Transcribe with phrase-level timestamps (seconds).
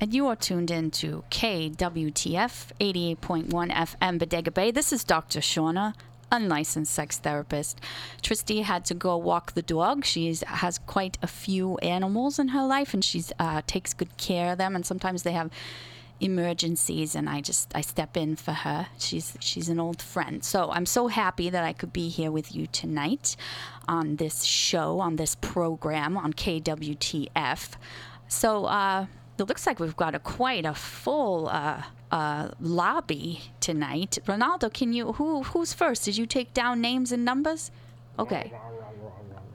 [0.00, 4.70] and you are tuned in to KWTF 88.1 FM Bodega Bay.
[4.70, 5.40] This is Dr.
[5.40, 5.94] Shauna,
[6.32, 7.78] unlicensed sex therapist.
[8.22, 10.06] Tristy had to go walk the dog.
[10.06, 14.52] She has quite a few animals in her life, and she uh, takes good care
[14.52, 14.74] of them.
[14.74, 15.50] And sometimes they have
[16.18, 18.86] emergencies, and I just I step in for her.
[18.98, 22.54] She's she's an old friend, so I'm so happy that I could be here with
[22.54, 23.36] you tonight
[23.86, 27.72] on this show, on this program on KWTF.
[28.28, 28.64] So.
[28.64, 29.06] Uh,
[29.44, 34.18] it looks like we've got a quite a full uh, uh, lobby tonight.
[34.26, 36.04] Ronaldo, can you who who's first?
[36.04, 37.70] Did you take down names and numbers?
[38.18, 38.52] Okay.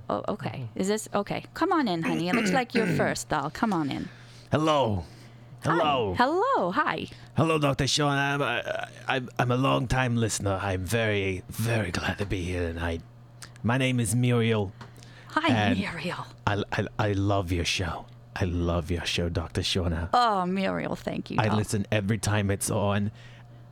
[0.09, 0.68] Oh, okay.
[0.76, 1.45] Is this okay?
[1.54, 2.30] Come on in, honey.
[2.30, 3.50] It looks like you're first, doll.
[3.50, 4.09] Come on in.
[4.52, 5.04] Hello.
[5.64, 6.14] Hello.
[6.14, 6.23] Hi.
[6.23, 6.72] Hello.
[6.72, 7.08] Hi.
[7.36, 7.88] Hello, Dr.
[7.88, 8.17] Sean.
[8.17, 10.59] I'm a, I'm, I'm a long time listener.
[10.62, 13.02] I'm very, very glad to be here tonight.
[13.64, 14.72] My name is Muriel.
[15.30, 16.28] Hi, Muriel.
[16.45, 18.06] I, I, I love your show.
[18.35, 19.62] I love your show, Dr.
[19.62, 20.09] Shauna.
[20.13, 21.38] Oh, Muriel, thank you.
[21.39, 21.57] I doll.
[21.57, 23.11] listen every time it's on,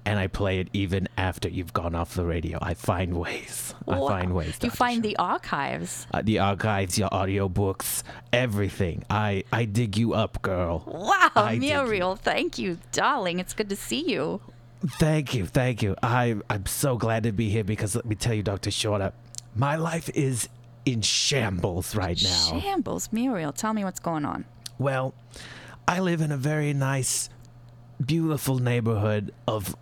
[0.06, 2.60] and I play it even after you've gone off the radio.
[2.62, 3.74] I find ways.
[3.88, 4.58] I find ways.
[4.62, 4.76] You Dr.
[4.76, 5.04] find Shauna.
[5.04, 6.08] the archives.
[6.14, 9.04] uh, the archives, your audiobooks, everything.
[9.10, 10.84] I I dig you up, girl.
[10.88, 11.70] Wow, I dig you.
[11.70, 13.40] Muriel, thank you, darling.
[13.40, 14.42] It's good to see you.
[15.00, 15.96] Thank you, thank you.
[16.04, 19.14] I I'm so glad to be here because let me tell you, Doctor Shorter,
[19.56, 20.50] my life is
[20.86, 22.60] in shambles right now.
[22.60, 23.54] Shambles, Muriel.
[23.54, 24.46] Tell me what's going on.
[24.78, 25.14] Well,
[25.88, 27.30] I live in a very nice,
[28.04, 29.76] beautiful neighborhood of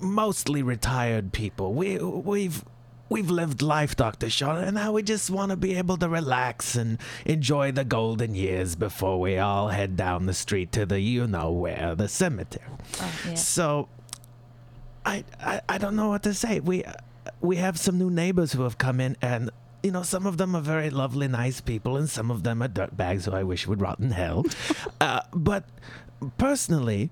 [0.00, 1.72] mostly retired people.
[1.74, 2.64] We we've
[3.08, 6.74] we've lived life, Doctor Shaw, and now we just want to be able to relax
[6.74, 11.26] and enjoy the golden years before we all head down the street to the you
[11.26, 12.64] know where, the cemetery.
[13.00, 13.34] Oh, yeah.
[13.34, 13.88] So,
[15.04, 16.60] I, I I don't know what to say.
[16.60, 16.84] We
[17.40, 19.50] we have some new neighbors who have come in, and
[19.82, 22.68] you know some of them are very lovely, nice people, and some of them are
[22.68, 24.44] dirtbags who I wish would rot in hell.
[25.00, 25.64] uh, but
[26.38, 27.10] personally,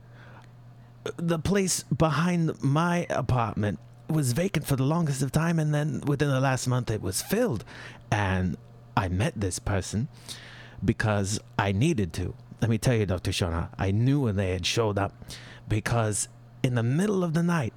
[1.16, 6.28] the place behind my apartment was vacant for the longest of time, and then within
[6.28, 7.64] the last month it was filled,
[8.11, 8.56] and
[8.96, 10.08] I met this person
[10.84, 12.34] because I needed to.
[12.61, 13.30] Let me tell you, Dr.
[13.30, 15.14] Shauna, I knew when they had showed up
[15.68, 16.28] because
[16.62, 17.72] in the middle of the night,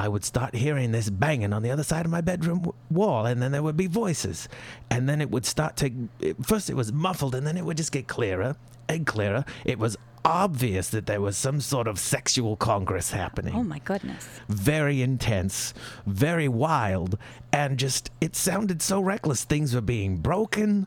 [0.00, 3.26] I would start hearing this banging on the other side of my bedroom w- wall,
[3.26, 4.48] and then there would be voices.
[4.90, 7.76] And then it would start to, it, first it was muffled, and then it would
[7.76, 8.54] just get clearer
[8.88, 9.44] and clearer.
[9.64, 14.28] It was obvious that there was some sort of sexual congress happening Oh my goodness.
[14.48, 15.74] very intense,
[16.06, 17.18] very wild,
[17.52, 19.42] and just it sounded so reckless.
[19.44, 20.86] Things were being broken.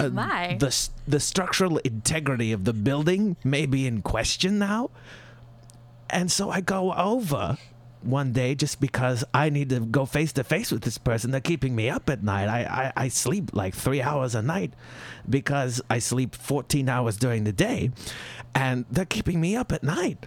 [0.00, 0.56] Uh, My.
[0.58, 4.90] The the structural integrity of the building may be in question now.
[6.08, 7.56] And so I go over
[8.06, 11.30] one day just because I need to go face to face with this person.
[11.30, 12.48] They're keeping me up at night.
[12.48, 14.72] I, I, I sleep like three hours a night
[15.28, 17.90] because I sleep 14 hours during the day.
[18.54, 20.24] And they're keeping me up at night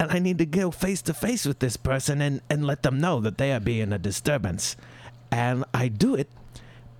[0.00, 3.00] and I need to go face to face with this person and, and let them
[3.00, 4.74] know that they are being a disturbance.
[5.30, 6.30] And I do it.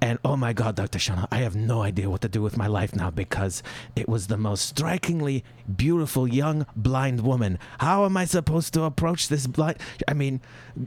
[0.03, 0.99] And oh my God, Dr.
[0.99, 3.62] Shana, I have no idea what to do with my life now because
[3.94, 5.44] it was the most strikingly
[5.77, 7.59] beautiful young blind woman.
[7.78, 9.77] How am I supposed to approach this blind?
[10.09, 10.41] I mean,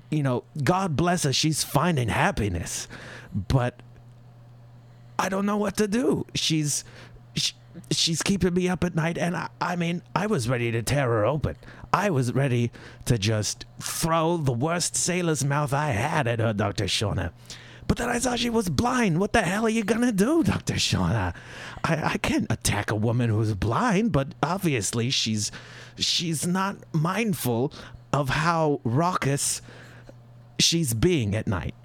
[0.09, 2.88] you know, God bless her, she's finding happiness.
[3.34, 3.81] But
[5.19, 6.25] I don't know what to do.
[6.34, 6.84] She's
[7.35, 7.53] sh
[7.91, 11.07] she's keeping me up at night, and I, I mean, I was ready to tear
[11.07, 11.56] her open.
[11.91, 12.72] I was ready
[13.06, 17.31] to just throw the worst sailor's mouth I had at her, Doctor Shauna.
[17.88, 19.19] But then I saw she was blind.
[19.19, 21.33] What the hell are you gonna do, Doctor Shauna?
[21.83, 25.51] I, I can't attack a woman who's blind, but obviously she's
[25.97, 27.73] she's not mindful
[28.11, 29.61] of how raucous
[30.59, 31.75] she's being at night.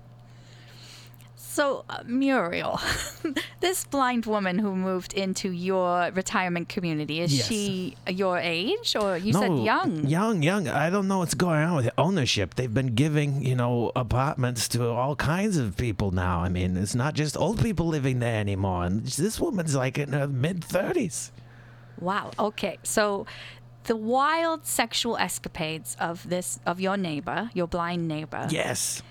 [1.58, 2.78] So, uh, Muriel,
[3.60, 7.48] this blind woman who moved into your retirement community, is Yes.
[7.48, 10.06] she your age or you said young?
[10.06, 10.68] Young, young.
[10.68, 12.54] I don't know what's going on with ownership.
[12.54, 16.38] They've been giving, you know, apartments to all kinds of people now.
[16.46, 18.84] I mean, it's not just old people living there anymore.
[18.84, 21.32] And this woman's like in her mid 30s.
[21.98, 22.30] Wow.
[22.38, 22.78] Okay.
[22.84, 23.26] So,
[23.90, 29.02] the wild sexual escapades of this of your neighbor, your blind neighbor, Yes.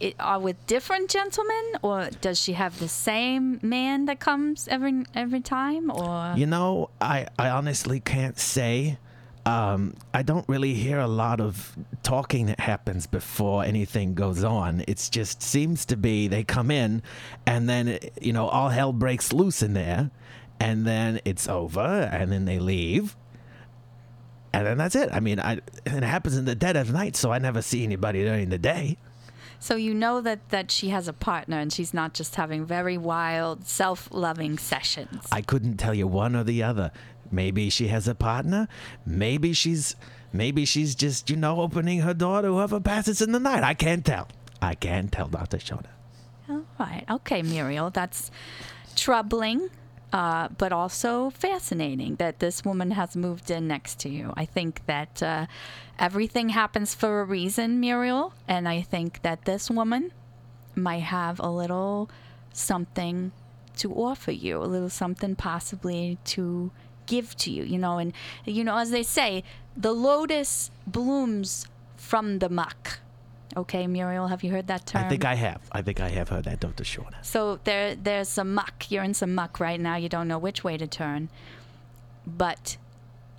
[0.00, 5.04] It, are with different gentlemen, or does she have the same man that comes every
[5.14, 8.98] every time, or You know, I, I honestly can't say.
[9.46, 14.82] Um, I don't really hear a lot of talking that happens before anything goes on.
[14.88, 17.02] It just seems to be they come in
[17.46, 20.10] and then, you know, all hell breaks loose in there
[20.60, 23.16] and then it's over and then they leave.
[24.54, 25.10] And then that's it.
[25.12, 27.84] I mean, I, and it happens in the dead of night, so I never see
[27.84, 28.96] anybody during the day.
[29.64, 32.98] So you know that that she has a partner and she's not just having very
[32.98, 35.26] wild, self-loving sessions.
[35.32, 36.92] I couldn't tell you one or the other.
[37.30, 38.68] Maybe she has a partner.
[39.06, 39.96] Maybe she's
[40.34, 43.62] maybe she's just, you know, opening her door to whoever passes in the night.
[43.62, 44.28] I can't tell.
[44.60, 45.56] I can't tell, Dr.
[45.56, 45.86] Shauna.
[46.50, 47.06] All right.
[47.08, 47.88] Okay, Muriel.
[47.88, 48.30] That's
[48.96, 49.70] troubling,
[50.14, 54.32] uh, but also fascinating that this woman has moved in next to you.
[54.36, 55.46] I think that uh,
[55.98, 58.32] everything happens for a reason, Muriel.
[58.46, 60.12] And I think that this woman
[60.76, 62.08] might have a little
[62.52, 63.32] something
[63.78, 66.70] to offer you, a little something possibly to
[67.06, 67.98] give to you, you know.
[67.98, 68.12] And,
[68.44, 69.42] you know, as they say,
[69.76, 71.66] the lotus blooms
[71.96, 73.00] from the muck.
[73.56, 75.04] Okay, Muriel, have you heard that term?
[75.04, 75.60] I think I have.
[75.72, 76.84] I think I have heard that, Dr.
[76.84, 77.14] Shauna.
[77.22, 78.90] So there, there's some muck.
[78.90, 79.96] You're in some muck right now.
[79.96, 81.28] You don't know which way to turn,
[82.26, 82.76] but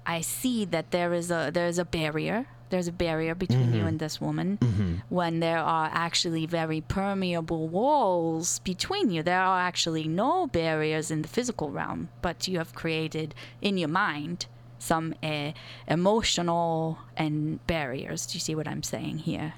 [0.06, 2.48] I see that there is a there's a barrier.
[2.72, 5.02] There's a barrier between you and this woman.
[5.10, 11.22] When there are actually very permeable walls between you, there are actually no barriers in
[11.22, 14.48] the physical realm, but you have created in your mind
[14.80, 15.52] some uh,
[15.88, 18.26] emotional and barriers.
[18.26, 19.54] Do you see what I'm saying here?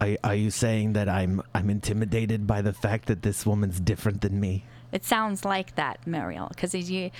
[0.00, 4.20] Are, are you saying that I'm I'm intimidated by the fact that this woman's different
[4.20, 4.64] than me?
[4.92, 7.10] It sounds like that, Muriel, because you,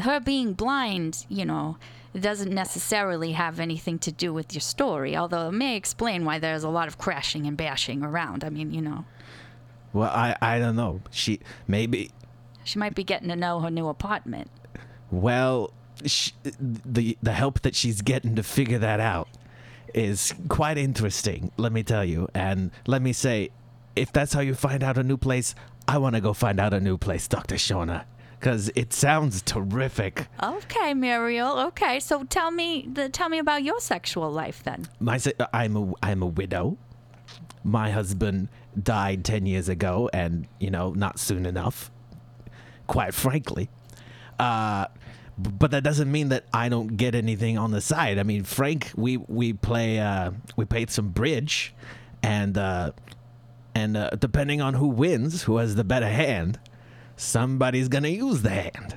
[0.00, 1.78] her being blind, you know,
[2.18, 5.16] doesn't necessarily have anything to do with your story.
[5.16, 8.44] Although it may explain why there's a lot of crashing and bashing around.
[8.44, 9.04] I mean, you know,
[9.92, 11.00] Well, I I don't know.
[11.10, 12.10] She maybe
[12.64, 14.50] she might be getting to know her new apartment.
[15.10, 15.72] well,
[16.04, 19.28] sh the the help that she's getting to figure that out
[19.94, 21.50] is quite interesting.
[21.56, 23.50] Let me tell you, and let me say,
[23.94, 25.54] if that's how you find out a new place,
[25.88, 28.04] I want to go find out a new place, Doctor Shauna,
[28.38, 30.26] because it sounds terrific.
[30.42, 31.58] Okay, Muriel.
[31.68, 34.86] Okay, so tell me, the, tell me about your sexual life then.
[35.00, 36.76] My se- I'm a I'm a widow.
[37.64, 38.48] My husband
[38.80, 41.90] died ten years ago, and you know, not soon enough.
[42.86, 43.68] Quite frankly,
[44.38, 44.86] uh,
[45.38, 48.18] but that doesn't mean that I don't get anything on the side.
[48.18, 51.74] I mean, Frank, we we play uh, we played some bridge,
[52.22, 52.92] and uh,
[53.74, 56.58] and uh, depending on who wins, who has the better hand,
[57.16, 58.96] somebody's gonna use the hand.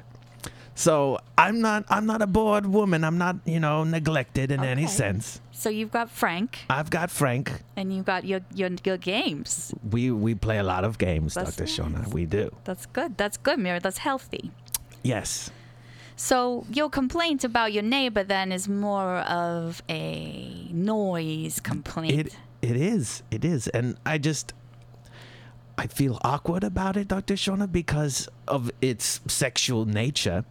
[0.76, 3.04] So I'm not I'm not a bored woman.
[3.04, 5.42] I'm not you know neglected in any sense.
[5.52, 7.52] So you've got Frank, I've got Frank.
[7.76, 9.74] and you've got your your, your games.
[9.92, 11.68] We we play a lot of games, That's Dr.
[11.68, 12.08] Shauna.
[12.14, 12.56] We do.
[12.64, 13.18] That's good.
[13.18, 13.82] That's good, Muriel.
[13.82, 14.52] That's healthy.
[15.04, 15.52] Yes.
[16.19, 22.27] So your complaint about your neighbor then is more of a noise complaint.
[22.27, 23.24] It it is.
[23.31, 23.69] It is.
[23.69, 24.51] And I just
[25.77, 27.36] I feel awkward about it, Dr.
[27.36, 30.44] Shauna, because of its sexual nature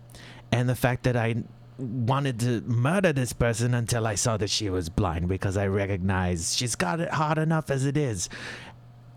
[0.51, 1.45] and the fact that I
[1.77, 6.57] wanted to murder this person until I saw that she was blind because I recognize
[6.57, 8.31] she's got it hard enough as it is.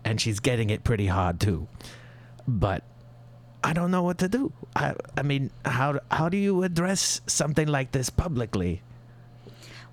[0.04, 1.66] And she's getting it pretty hard too.
[2.46, 2.84] But
[3.64, 4.52] I don't know what to do.
[4.74, 8.82] I I mean, how how do you address something like this publicly?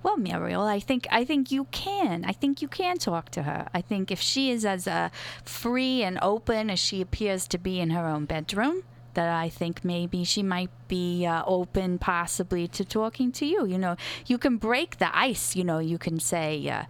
[0.01, 2.23] Well, Muriel, I think I think you can.
[2.23, 3.67] I think you can talk to her.
[3.73, 5.09] I think if she is as uh,
[5.43, 8.83] free and open as she appears to be in her own bedroom,
[9.13, 13.65] that I think maybe she might be uh, open, possibly to talking to you.
[13.65, 15.55] You know, you can break the ice.
[15.55, 16.83] You know, you can say, uh,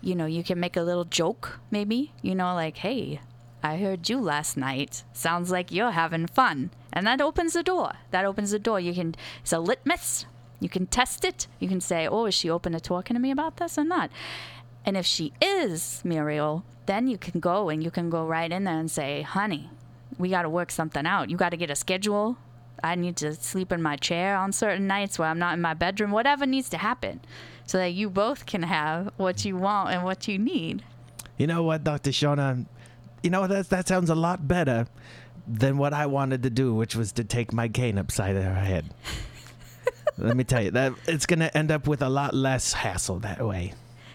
[0.00, 2.12] you know, you can make a little joke, maybe.
[2.22, 3.20] You know, like, hey.
[3.64, 5.04] I heard you last night.
[5.14, 6.70] Sounds like you're having fun.
[6.92, 7.92] And that opens the door.
[8.10, 8.78] That opens the door.
[8.78, 10.26] You can, it's a litmus.
[10.60, 11.46] You can test it.
[11.60, 14.10] You can say, oh, is she open to talking to me about this or not?
[14.84, 18.64] And if she is, Muriel, then you can go and you can go right in
[18.64, 19.70] there and say, honey,
[20.18, 21.30] we got to work something out.
[21.30, 22.36] You got to get a schedule.
[22.82, 25.72] I need to sleep in my chair on certain nights where I'm not in my
[25.72, 26.10] bedroom.
[26.10, 27.22] Whatever needs to happen
[27.64, 30.84] so that you both can have what you want and what you need.
[31.38, 32.10] You know what, Dr.
[32.10, 32.66] Shauna?
[33.24, 34.86] You know, that, that sounds a lot better
[35.48, 38.84] than what I wanted to do, which was to take my cane upside her head.
[40.18, 43.20] Let me tell you, that it's going to end up with a lot less hassle
[43.20, 43.72] that way.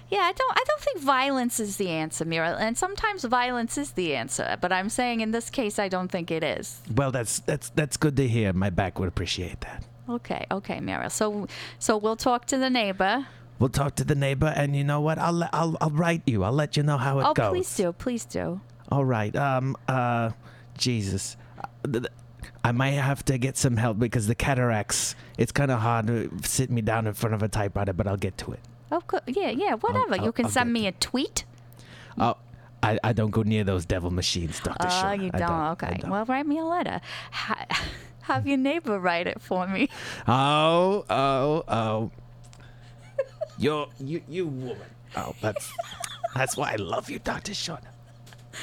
[0.10, 2.56] Yeah, I don't I don't think violence is the answer, Muriel.
[2.56, 6.32] And sometimes violence is the answer, but I'm saying in this case I don't think
[6.32, 6.82] it is.
[6.96, 8.54] Well, that's that's that's good to hear.
[8.54, 9.84] My back would appreciate that.
[10.08, 11.12] Okay, okay, Muriel.
[11.12, 11.48] So
[11.78, 13.28] so we'll talk to the neighbor.
[13.60, 15.20] We'll talk to the neighbor, and you know what?
[15.20, 16.44] I'll I'll I'll write you.
[16.44, 17.46] I'll let you know how it oh, goes.
[17.46, 18.62] Oh, please do, please do.
[18.90, 19.36] All right.
[19.36, 19.76] Um.
[19.88, 20.32] Uh.
[20.78, 21.38] Jesus.
[21.86, 22.02] Uh,
[22.64, 25.16] I might have to get some help because the cataracts.
[25.38, 28.18] It's kind of hard to sit me down in front of a typewriter, but I'll
[28.18, 28.60] get to it.
[28.92, 30.16] Oh, co- yeah, yeah, whatever.
[30.16, 31.46] I'll- you can I'll send me a tweet.
[32.18, 32.36] Oh,
[32.82, 34.88] I, I don't go near those devil machines, Doctor.
[34.88, 35.12] Oh, Shaw.
[35.12, 35.50] you I don't.
[35.52, 35.98] I Okay.
[36.02, 36.12] don't.
[36.12, 37.00] Well, write me a letter.
[37.32, 37.66] Ha-
[38.22, 39.90] have your neighbor write it for me.
[40.28, 42.12] Oh, oh, oh.
[43.58, 44.78] You're you you woman.
[45.16, 45.72] Oh, that's
[46.36, 47.78] that's why I love you, Doctor Shaw.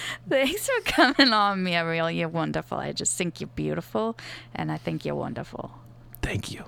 [0.29, 2.11] Thanks for coming on, Muriel.
[2.11, 2.79] You're wonderful.
[2.79, 4.17] I just think you're beautiful,
[4.55, 5.71] and I think you're wonderful.
[6.23, 6.65] Thank you.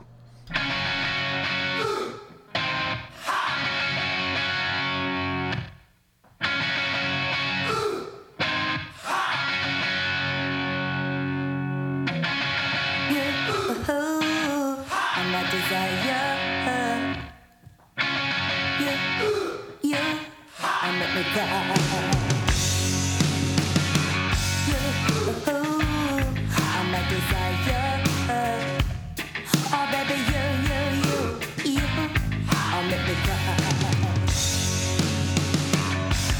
[13.10, 13.24] You,
[15.16, 16.28] I'm a desire.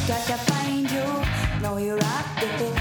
[0.08, 2.77] Gotta find you, know you're out there.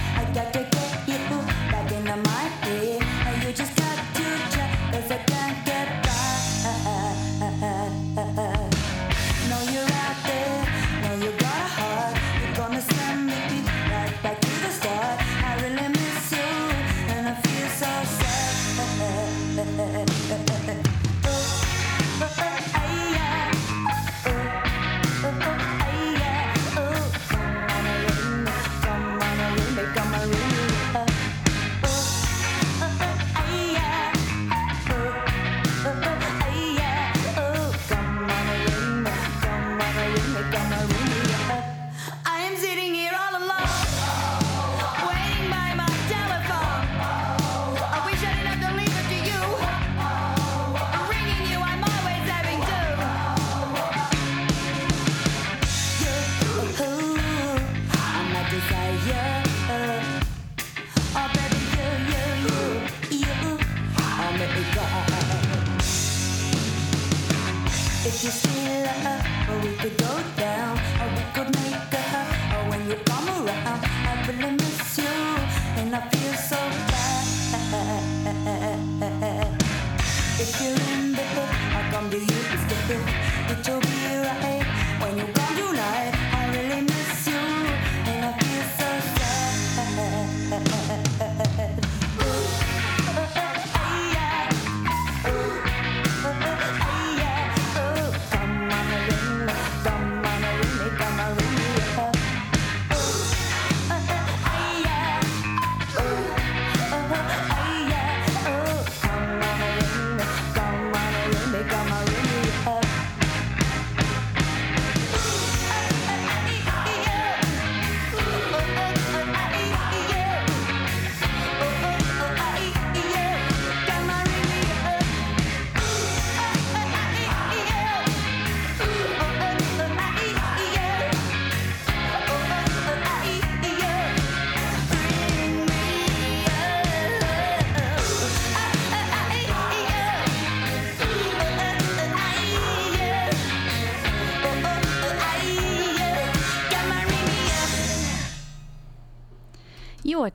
[82.90, 83.50] You instead.
[83.50, 84.66] It will be right
[85.00, 85.37] when you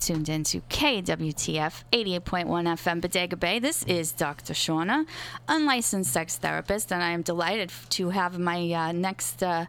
[0.03, 3.61] tuned into KWTF 88.1 FM Bodega Bay.
[3.61, 4.53] This is Dr.
[4.53, 5.07] Shauna,
[5.47, 9.67] unlicensed sex therapist, and I am delighted to have my uh, next uh,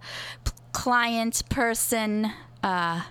[0.71, 2.31] client person
[2.63, 3.03] uh,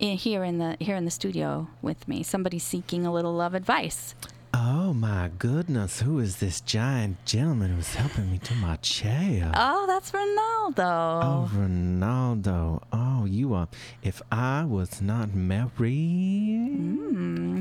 [0.00, 2.22] in, here in the here in the studio with me.
[2.22, 4.14] Somebody seeking a little love advice.
[4.58, 9.52] Oh my goodness, who is this giant gentleman who's helping me to my chair?
[9.54, 11.20] Oh, that's Ronaldo.
[11.22, 12.82] Oh, Ronaldo.
[12.90, 13.68] Oh, you are.
[14.02, 15.68] If I was not married.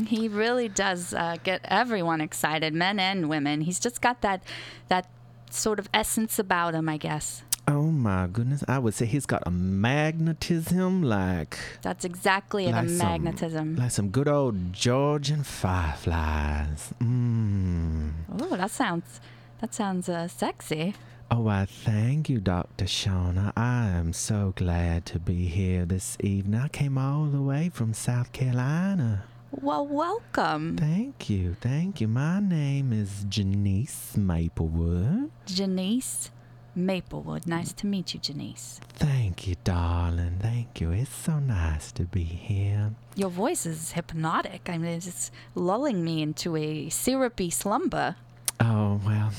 [0.08, 3.60] He really does uh, get everyone excited, men and women.
[3.60, 4.46] He's just got that
[4.88, 5.10] that
[5.52, 7.44] sort of essence about him, I guess.
[7.68, 8.64] Oh my goodness.
[8.68, 11.58] I would say he's got a magnetism like.
[11.82, 13.76] That's exactly it, a like some- magnetism.
[13.76, 16.94] like some good old Georgian fireflies.
[17.02, 18.12] Mmm.
[18.40, 19.20] Oh, that sounds
[19.62, 20.94] that sounds uh, sexy.
[21.32, 22.86] Oh, I thank you, Dr.
[22.86, 23.52] Shauna.
[23.58, 26.60] I am so glad to be here this evening.
[26.62, 29.24] I came all the way from South Carolina.
[29.50, 32.10] Well, welcome, Thank you, thank you.
[32.10, 35.32] My name is Janice Maplewood.
[35.46, 36.30] Janice
[36.76, 37.48] Maplewood.
[37.48, 38.80] Nice to meet you, Janice.
[38.94, 40.38] Thank you, darling.
[40.42, 40.92] Thank you.
[40.92, 42.92] It's so nice to be here.
[43.16, 44.70] Your voice is hypnotic.
[44.70, 48.16] I mean, it's lulling me into a syrupy slumber.
[48.60, 49.32] Oh, well,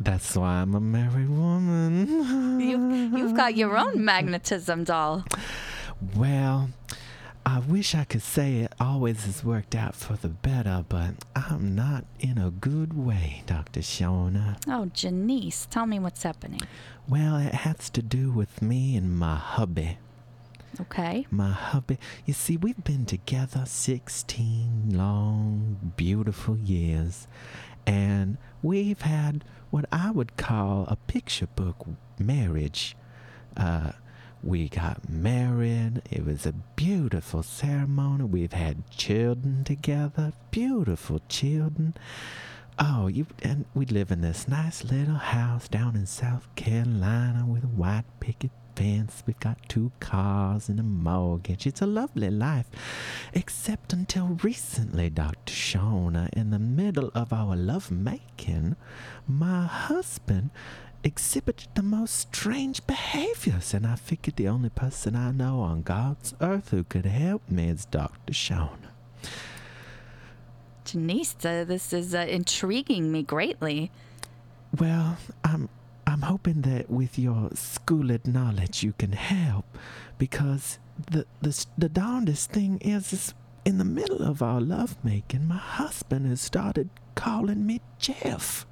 [0.00, 2.60] that's why I'm a married woman.
[2.60, 5.24] You, you've got your own magnetism, doll.
[6.16, 6.70] Well,
[7.46, 11.74] I wish I could say it always has worked out for the better, but I'm
[11.74, 13.80] not in a good way, Dr.
[13.80, 14.56] Shauna.
[14.66, 16.62] Oh, Janice, tell me what's happening.
[17.06, 19.98] Well, it has to do with me and my hubby.
[20.80, 21.26] Okay.
[21.30, 21.98] My hubby.
[22.24, 27.28] You see, we've been together 16 long, beautiful years.
[27.86, 31.86] and we've had what I would call a picture book
[32.18, 32.96] marriage.
[33.56, 33.92] Uh,
[34.44, 36.02] we got married.
[36.10, 38.24] It was a beautiful ceremony.
[38.24, 41.94] We've had children together, beautiful children.
[42.78, 47.64] Oh, you and we live in this nice little house down in South Carolina with
[47.64, 49.22] a white picket fence.
[49.26, 51.66] We've got two cars and a mortgage.
[51.66, 52.66] It's a lovely life.
[53.32, 55.54] Except until recently, Dr.
[55.54, 58.76] Shauna, in the middle of our love making,
[59.26, 60.50] my husband
[61.04, 66.34] exhibited the most strange behaviors, and I figured the only person I know on God's
[66.40, 68.32] earth who could help me is Dr.
[68.32, 68.90] Shauna.
[70.84, 73.90] Janice, uh, this is uh, intriguing me greatly.
[74.78, 75.68] Well, I'm
[76.06, 79.64] I'm hoping that with your schooled knowledge you can help,
[80.18, 80.78] because
[81.10, 83.34] the the the darndest thing is, is
[83.64, 88.66] in the middle of our lovemaking, my husband has started calling me Jeff.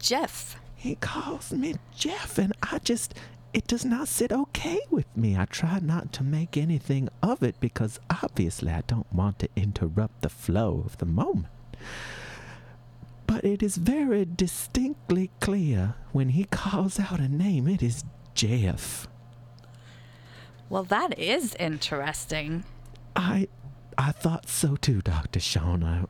[0.00, 0.59] Jeff.
[0.80, 3.12] He calls me Jeff, and I just
[3.52, 5.36] it does not sit okay with me.
[5.36, 10.22] I try not to make anything of it because obviously I don't want to interrupt
[10.22, 11.52] the flow of the moment.
[13.26, 18.02] But it is very distinctly clear when he calls out a name, it is
[18.34, 19.06] Jeff.
[20.70, 22.64] Well, that is interesting.
[23.14, 23.48] I
[23.98, 25.40] I thought so too, Dr.
[25.40, 26.06] Shauna.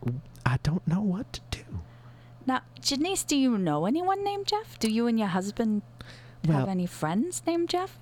[0.47, 1.81] I don't know what to do.
[2.51, 4.77] Now, Janice, do you know anyone named Jeff?
[4.81, 5.83] Do you and your husband
[6.49, 7.97] have any friends named Jeff?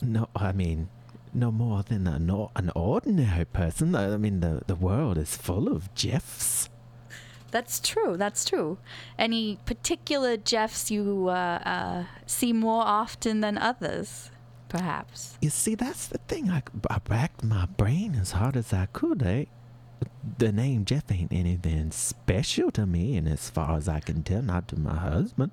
[0.00, 0.88] No, I mean,
[1.34, 3.94] no more than an, an ordinary person.
[3.94, 6.70] I mean, the, the world is full of Jeffs.
[7.50, 8.16] That's true.
[8.16, 8.78] That's true.
[9.18, 14.30] Any particular Jeffs you uh, uh, see more often than others,
[14.70, 15.36] perhaps?
[15.42, 16.48] You see, that's the thing.
[16.48, 19.22] I, I racked my brain as hard as I could.
[19.22, 19.44] Eh?
[20.38, 24.42] The name Jeff ain't anything special to me, and as far as I can tell,
[24.42, 25.52] not to my husband.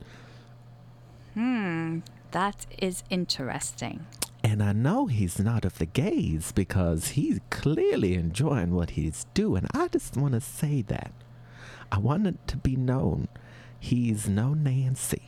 [1.33, 1.99] Hmm,
[2.31, 4.05] that is interesting.
[4.43, 9.67] And I know he's not of the gays because he's clearly enjoying what he's doing.
[9.73, 11.13] I just want to say that.
[11.91, 13.29] I want it to be known
[13.83, 15.23] he's no Nancy.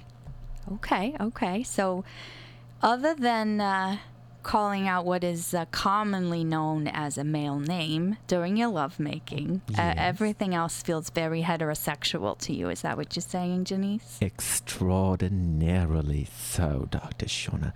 [0.71, 1.61] Okay, okay.
[1.61, 2.03] So,
[2.81, 3.97] other than uh,
[4.45, 9.95] calling out what is uh, commonly known as a male name during your lovemaking, uh,
[9.97, 12.69] everything else feels very heterosexual to you.
[12.69, 14.19] Is that what you're saying, Janice?
[14.21, 17.25] Extraordinarily so, Dr.
[17.25, 17.73] Shauna.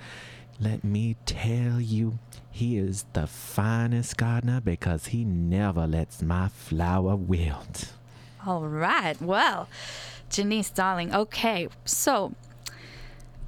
[0.60, 2.20] Let me tell you,
[2.52, 7.94] he is the finest gardener because he never lets my flower wilt.
[8.46, 9.20] All right.
[9.20, 9.68] Well,
[10.30, 11.16] Janice, darling.
[11.16, 11.68] Okay.
[11.86, 12.36] So,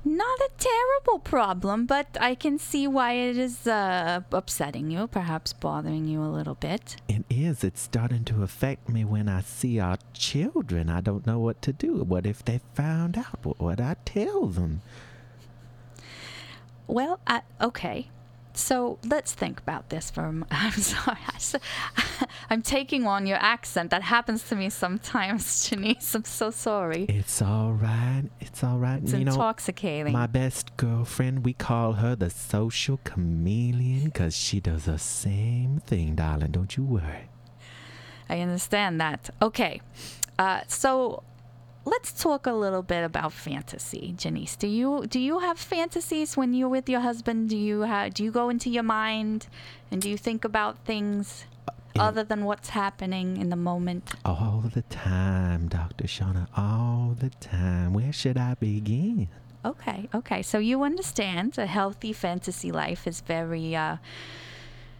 [0.03, 5.53] not a terrible problem, but I can see why it is uh, upsetting you, perhaps
[5.53, 6.97] bothering you a little bit.
[7.07, 7.63] It is.
[7.63, 10.89] It's starting to affect me when I see our children.
[10.89, 12.03] I don't know what to do.
[12.03, 13.39] What if they found out?
[13.43, 14.81] What would I tell them?
[16.87, 18.09] Well, I, okay.
[18.53, 20.47] So let's think about this for a moment.
[20.51, 21.17] I'm sorry.
[22.49, 23.91] I'm taking on your accent.
[23.91, 26.13] That happens to me sometimes, Janice.
[26.15, 27.05] I'm so sorry.
[27.05, 28.23] It's all right.
[28.39, 29.01] It's all right.
[29.01, 30.13] It's you know, intoxicating.
[30.13, 36.15] my best girlfriend, we call her the social chameleon because she does the same thing,
[36.15, 36.51] darling.
[36.51, 37.29] Don't you worry.
[38.29, 39.29] I understand that.
[39.41, 39.81] Okay.
[40.39, 41.23] Uh, so
[41.85, 44.55] let's talk a little bit about fantasy, Janice.
[44.55, 47.49] Do you do you have fantasies when you're with your husband?
[47.49, 49.47] Do you have, do you go into your mind
[49.89, 51.45] and do you think about things
[51.95, 52.03] Yeah.
[52.07, 54.13] other than what's happening in the moment?
[54.23, 56.05] All the time, Dr.
[56.07, 56.47] Shauna.
[56.55, 57.93] All the time.
[57.93, 59.27] Where should I begin?
[59.65, 60.41] Okay, okay.
[60.41, 63.97] So you understand a healthy fantasy life is very uh,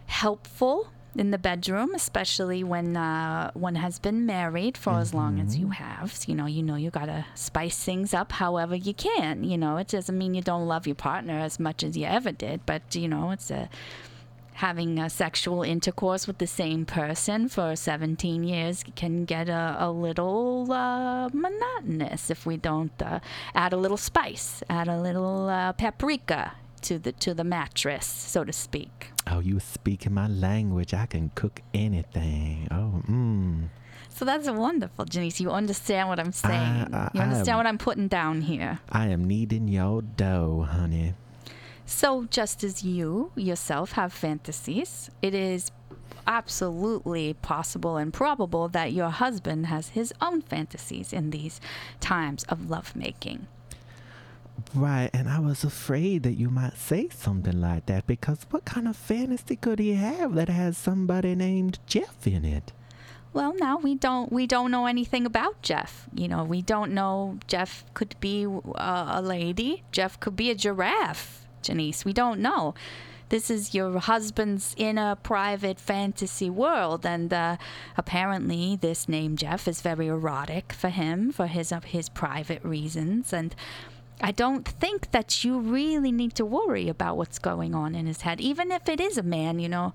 [0.06, 5.56] helpful in the bedroom, especially when uh, one has been married for as long as
[5.56, 6.18] you have.
[6.26, 9.44] You know, you know you gotta spice things up however you can.
[9.44, 12.32] You know, it doesn't mean you don't love your partner as much as you ever
[12.32, 13.68] did, but you know, it's a
[14.54, 19.90] having a sexual intercourse with the same person for 17 years can get a, a
[19.90, 23.18] little uh, monotonous if we don't uh,
[23.54, 28.44] add a little spice, add a little uh, paprika to the to the mattress, so
[28.44, 29.11] to speak.
[29.26, 30.92] Oh, you speaking my language.
[30.94, 32.68] I can cook anything.
[32.70, 33.68] Oh, mmm.
[34.08, 35.40] So that's wonderful, Janice.
[35.40, 36.92] You understand what I'm saying.
[36.94, 38.80] I- you understand am- what I'm putting down here.
[38.90, 41.14] I am kneading your dough, honey.
[41.86, 45.70] So, just as you yourself have fantasies, it is
[46.26, 51.60] absolutely possible and probable that your husband has his own fantasies in these
[52.00, 53.46] times of lovemaking.
[54.74, 58.88] Right, and I was afraid that you might say something like that because what kind
[58.88, 62.72] of fantasy could he have that has somebody named Jeff in it?
[63.34, 66.08] Well, now we don't we don't know anything about Jeff.
[66.14, 69.84] You know, we don't know Jeff could be uh, a lady.
[69.92, 71.46] Jeff could be a giraffe.
[71.62, 72.74] Janice, we don't know.
[73.28, 77.56] This is your husband's inner private fantasy world, and uh,
[77.96, 83.32] apparently, this name Jeff is very erotic for him for his of his private reasons.
[83.32, 83.54] And
[84.22, 88.22] I don't think that you really need to worry about what's going on in his
[88.22, 89.58] head, even if it is a man.
[89.58, 89.92] You know,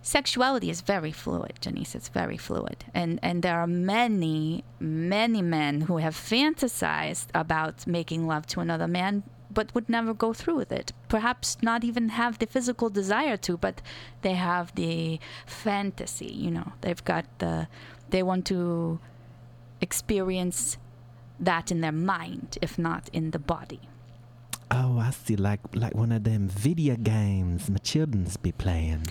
[0.00, 1.94] sexuality is very fluid, Janice.
[1.94, 8.26] It's very fluid, and and there are many, many men who have fantasized about making
[8.26, 10.92] love to another man, but would never go through with it.
[11.08, 13.82] Perhaps not even have the physical desire to, but
[14.22, 16.32] they have the fantasy.
[16.32, 17.68] You know, they've got the
[18.08, 19.00] they want to
[19.82, 20.78] experience
[21.40, 23.80] that in their mind, if not in the body.
[24.70, 25.36] Oh, I see.
[25.36, 29.06] Like like one of them video games my children's be playing.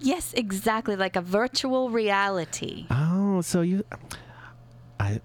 [0.00, 2.86] Yes, exactly, like a virtual reality.
[2.90, 3.84] Oh, so you,
[5.00, 5.20] I,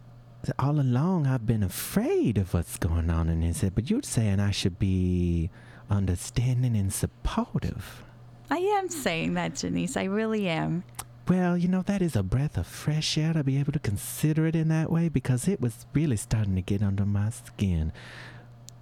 [0.57, 4.39] all along I've been afraid of what's going on in his head, but you're saying
[4.39, 5.49] I should be
[5.89, 8.03] understanding and supportive.
[8.49, 9.97] I am saying that, Janice.
[9.97, 10.83] I really am.
[11.27, 14.47] Well, you know, that is a breath of fresh air to be able to consider
[14.47, 17.93] it in that way because it was really starting to get under my skin.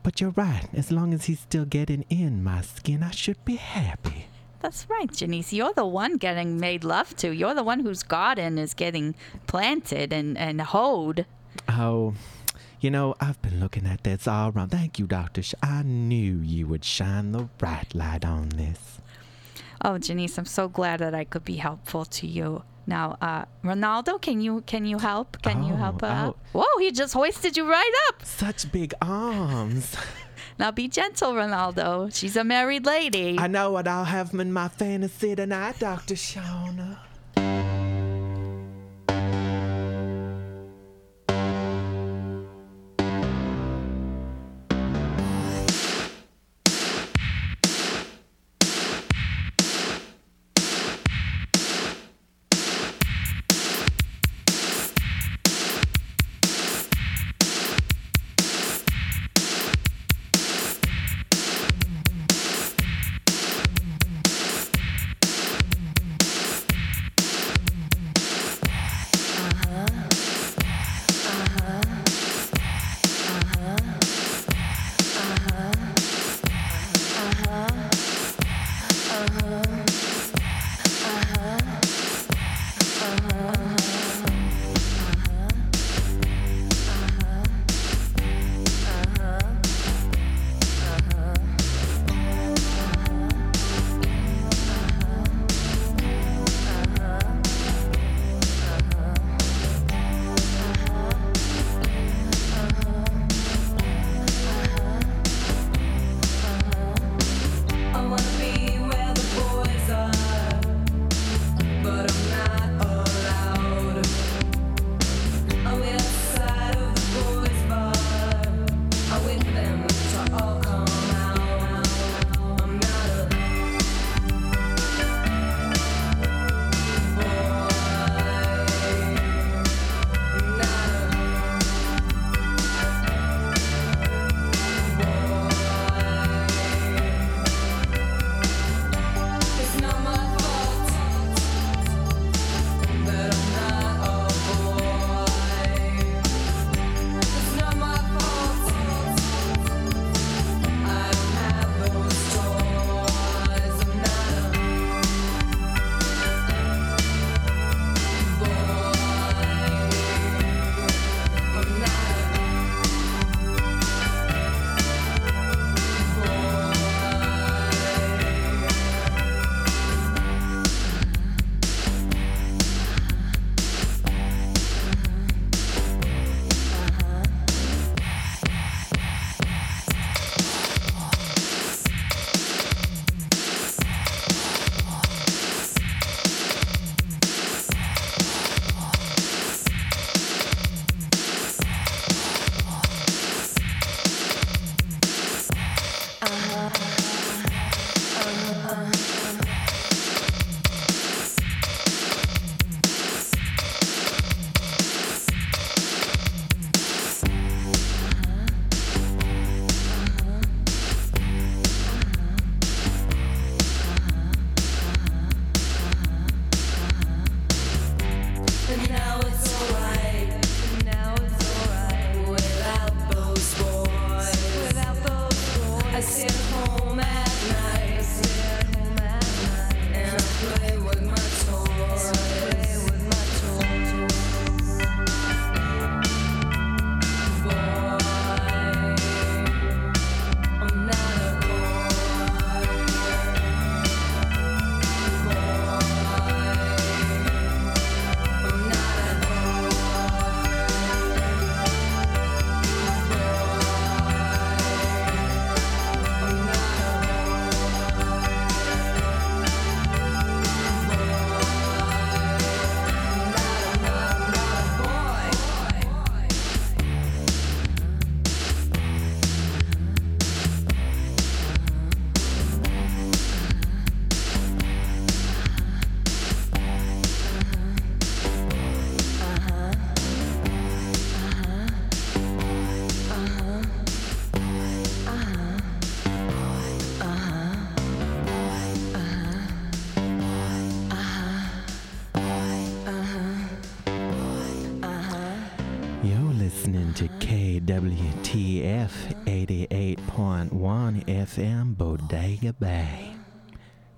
[0.02, 0.68] But you're right.
[0.74, 4.28] As long as he's still getting in my skin, I should be happy.
[4.62, 5.54] That's right, Janice.
[5.54, 7.32] You're the one getting made love to.
[7.32, 9.16] You're the one whose garden is getting
[9.48, 11.26] planted and, and hoed.
[11.68, 12.14] Oh,
[12.82, 14.70] you know, I've been looking at this all wrong.
[14.70, 15.44] Thank you, Dr.
[15.44, 19.00] Sh- I knew you would shine the right light on this.
[19.84, 22.64] Oh, Janice, I'm so glad that I could be helpful to you.
[22.86, 25.42] Now, uh, Ronaldo, can you can you help?
[25.42, 26.38] Can you Oh, help her out?
[26.56, 26.60] oh.
[26.64, 28.26] Whoa, he just hoisted you right up.
[28.26, 29.96] Such big arms.
[30.58, 32.14] Now be gentle, Ronaldo.
[32.14, 33.38] She's a married lady.
[33.40, 36.16] I know what I'll have in my fantasy tonight, Dr.
[36.16, 36.98] Shauna.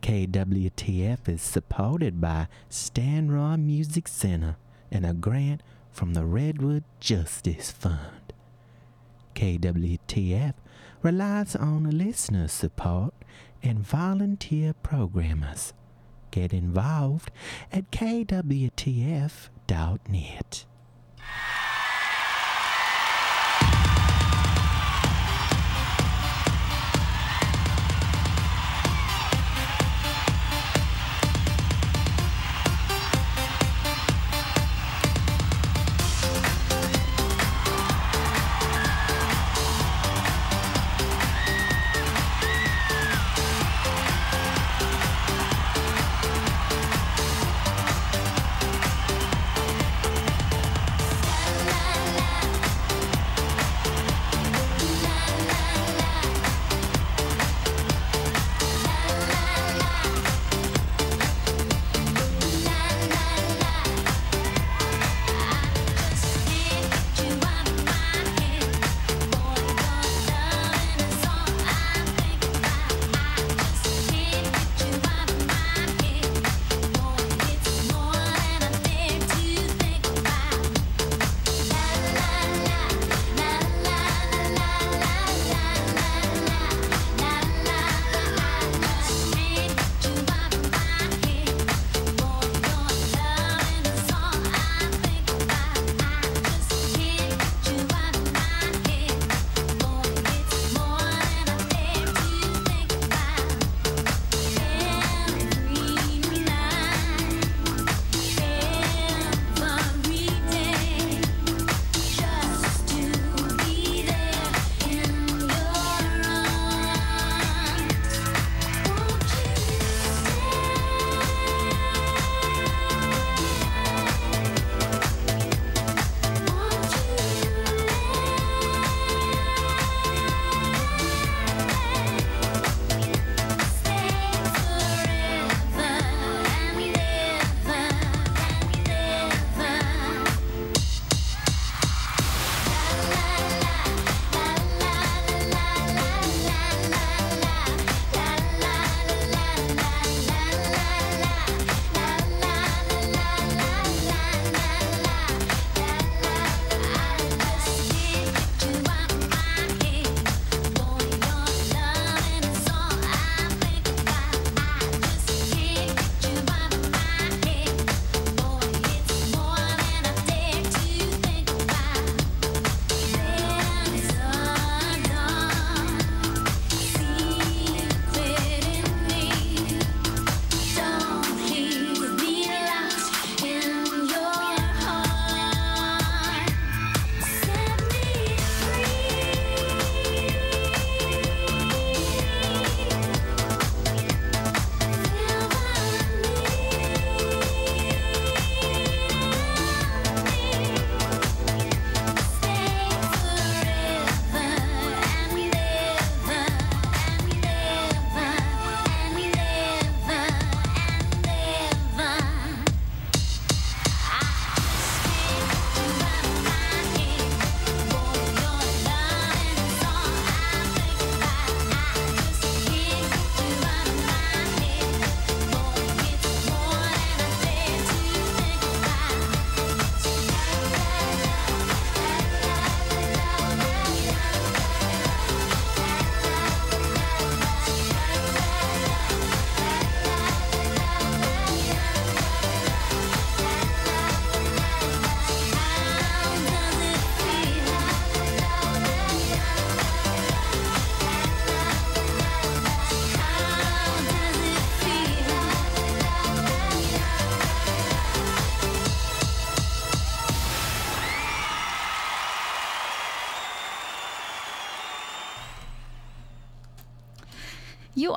[0.01, 4.57] KWTF is supported by Stan Raw Music Center
[4.91, 8.33] and a grant from the Redwood Justice Fund.
[9.35, 10.53] KWTF
[11.03, 13.13] relies on listener support
[13.61, 15.73] and volunteer programmers.
[16.31, 17.29] Get involved
[17.71, 18.55] at kwtf.net.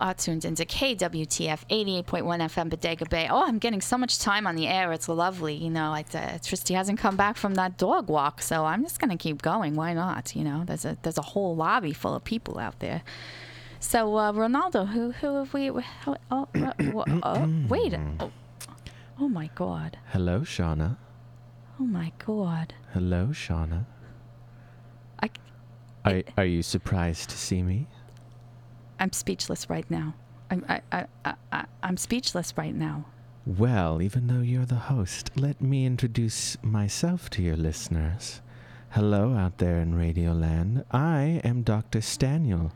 [0.05, 3.27] are tuned into KWTF 88.1 FM Bodega Bay.
[3.31, 4.93] Oh, I'm getting so much time on the air.
[4.93, 5.55] It's lovely.
[5.55, 9.01] You know, like uh, Tristy hasn't come back from that dog walk, so I'm just
[9.01, 9.75] gonna keep going.
[9.77, 10.37] Why not?
[10.37, 13.03] You know, there's a there's a whole lobby full of people out there.
[13.81, 15.69] So uh, Ronaldo, who who have we?
[16.03, 17.95] How, oh, oh, wait.
[18.21, 18.31] Oh,
[19.19, 19.97] oh my God.
[20.13, 20.99] Hello, Shauna.
[21.81, 22.75] Oh my God.
[22.93, 23.87] Hello, Shauna.
[25.23, 25.31] I,
[26.05, 27.87] Are, are you surprised to see me?
[28.99, 30.15] I'm speechless right now.
[30.51, 30.81] I'm, I,
[31.25, 33.07] I, I, I'm speechless right now.
[33.47, 38.41] Well, even though you're the host, let me introduce myself to your listeners.
[38.91, 40.85] Hello out there in Radioland.
[40.91, 41.99] I am Dr.
[41.99, 42.73] Staniel.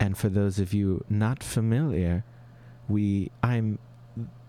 [0.00, 2.24] And for those of you not familiar,
[2.88, 3.78] we I'm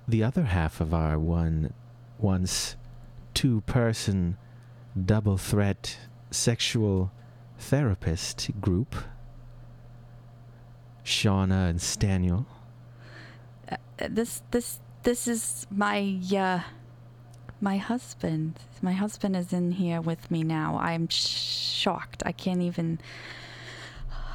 [0.08, 1.74] the other half of our one
[2.18, 2.76] once
[3.34, 4.38] two person
[5.06, 5.98] double threat
[6.32, 7.12] sexual
[7.58, 8.96] therapist group.
[11.06, 12.46] Shauna and Staniel.
[13.72, 13.78] Uh,
[14.10, 16.62] this, this, this is my, uh,
[17.62, 18.60] my husband.
[18.82, 20.78] My husband is in here with me now.
[20.78, 22.24] I'm sh- shocked.
[22.26, 23.00] I can't even.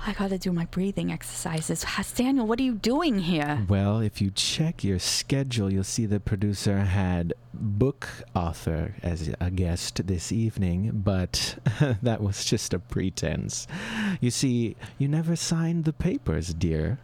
[0.06, 1.84] I gotta do my breathing exercises.
[2.14, 3.64] Daniel, what are you doing here?
[3.68, 9.50] Well, if you check your schedule, you'll see the producer had book author as a
[9.50, 11.56] guest this evening, but
[12.02, 13.66] that was just a pretense.
[14.20, 16.98] You see, you never signed the papers, dear.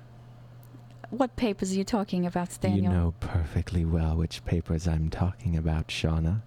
[1.08, 2.84] What papers are you talking about, Daniel?
[2.84, 6.42] You know perfectly well which papers I'm talking about, Shauna.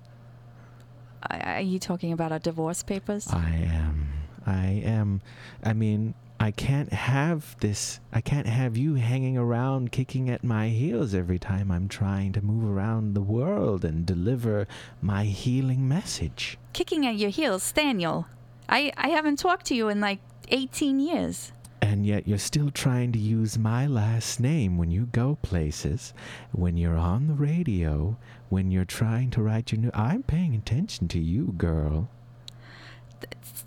[1.31, 3.27] Are you talking about our divorce papers?
[3.29, 4.09] I am.
[4.45, 5.21] I am.
[5.63, 6.13] I mean,
[6.43, 8.01] I can't have this.
[8.11, 12.41] I can't have you hanging around kicking at my heels every time I'm trying to
[12.41, 14.67] move around the world and deliver
[15.01, 16.57] my healing message.
[16.73, 18.25] Kicking at your heels, Daniel.
[18.67, 21.53] I, I haven't talked to you in like 18 years.
[21.81, 26.13] And yet you're still trying to use my last name when you go places,
[26.51, 28.17] when you're on the radio,
[28.49, 29.91] when you're trying to write your new.
[29.93, 32.09] I'm paying attention to you, girl.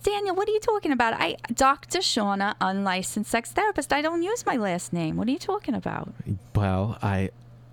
[0.03, 1.14] Daniel, what are you talking about?
[1.14, 1.99] I, Dr.
[1.99, 3.92] Shauna, unlicensed sex therapist.
[3.92, 5.16] I don't use my last name.
[5.16, 6.12] What are you talking about?
[6.55, 7.31] Well, I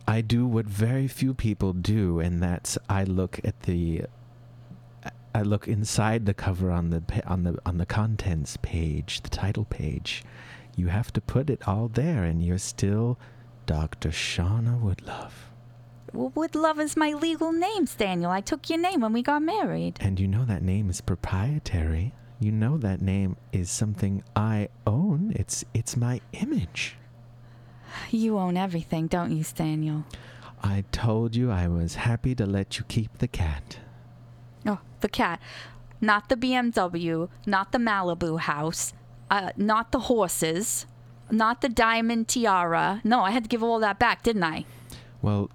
[0.07, 4.03] I do what very few people do, and that's I look at the
[5.35, 9.65] I look inside the cover on the on the on the contents page, the title
[9.65, 10.23] page.
[10.75, 13.17] You have to put it all there, and you're still
[13.65, 14.09] Dr.
[14.09, 15.52] Shauna Woodlove.
[16.13, 18.29] Well, Woodlove is my legal name, Daniel.
[18.29, 19.97] I took your name when we got married.
[19.99, 22.13] And you know that name is proprietary.
[22.39, 25.33] You know that name is something I own.
[25.35, 26.97] It's it's my image.
[28.11, 30.05] You own everything, don't you, Daniel?
[30.61, 33.79] I told you I was happy to let you keep the cat.
[34.65, 35.39] Oh, the cat.
[35.99, 38.93] Not the BMW, not the Malibu house,
[39.31, 40.85] uh, not the horses,
[41.31, 43.01] not the diamond tiara.
[43.03, 44.65] No, I had to give all that back, didn't I?
[45.21, 45.49] Well,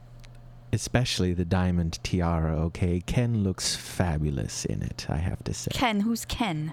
[0.73, 3.01] especially the diamond tiara, okay?
[3.01, 5.71] Ken looks fabulous in it, I have to say.
[5.73, 6.73] Ken, who's Ken?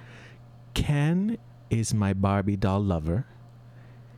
[0.73, 1.37] Ken
[1.69, 3.25] is my Barbie doll lover.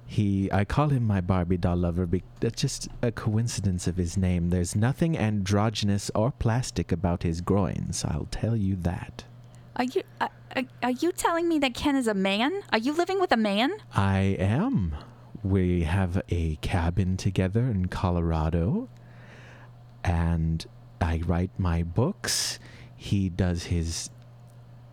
[0.06, 2.06] He, I call him my Barbie doll lover.
[2.06, 4.50] Be, that's just a coincidence of his name.
[4.50, 8.06] There's nothing androgynous or plastic about his groins.
[8.06, 9.26] I'll tell you that.
[9.76, 12.64] Are you uh, are, are you telling me that Ken is a man?
[12.72, 13.74] Are you living with a man?
[13.94, 14.96] I am.
[15.44, 18.90] We have a cabin together in Colorado,
[20.08, 20.66] and
[21.02, 22.60] I write my books.
[22.96, 24.10] He does his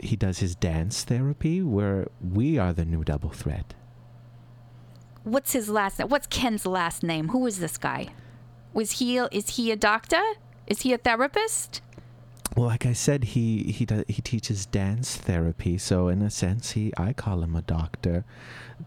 [0.01, 3.73] he does his dance therapy where we are the new double threat.
[5.23, 6.09] What's his last name?
[6.09, 7.29] What's Ken's last name?
[7.29, 8.09] Who is this guy?
[8.75, 10.23] Was he is he a doctor?
[10.67, 11.81] Is he a therapist?
[12.57, 16.73] Well, like I said, he he does, he teaches dance therapy, so in a sense,
[16.73, 18.25] he I call him a doctor.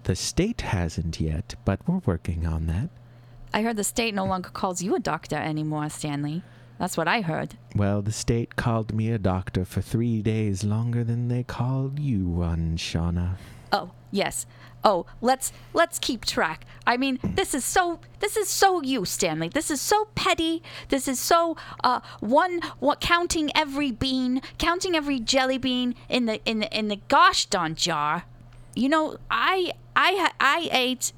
[0.03, 2.89] The state hasn't yet, but we're working on that.
[3.53, 6.43] I heard the state no longer calls you a doctor anymore, Stanley.
[6.79, 7.57] That's what I heard.
[7.75, 12.27] Well, the state called me a doctor for three days longer than they called you
[12.27, 13.37] one, Shauna.
[13.71, 14.45] Oh, yes.
[14.83, 16.65] Oh, let's let's keep track.
[16.85, 19.49] I mean, this is so this is so you, Stanley.
[19.49, 20.61] This is so petty.
[20.89, 26.39] This is so uh one what counting every bean, counting every jelly bean in the
[26.45, 28.23] in the in the gosh darn jar.
[28.75, 31.11] You know, I I I ate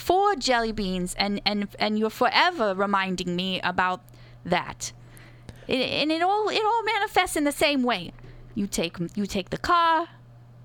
[0.00, 4.00] four jelly beans and and and you're forever reminding me about
[4.44, 4.92] that.
[5.68, 8.12] It, and it all it all manifests in the same way.
[8.54, 10.08] You take you take the car,